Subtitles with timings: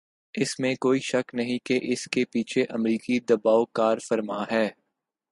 [0.33, 4.67] اس میں کوئی شک نہیں کہ اس کے پیچھے امریکی دبائو کارفرما ہے۔